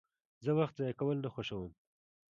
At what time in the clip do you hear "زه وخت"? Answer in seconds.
0.43-0.75